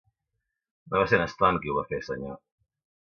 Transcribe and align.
No 0.93 1.03
va 1.03 1.09
ser 1.11 1.19
en 1.25 1.29
Stone 1.33 1.61
qui 1.67 1.75
ho 1.75 1.77
va 1.81 1.85
fer, 1.93 2.01
senyor. 2.09 2.41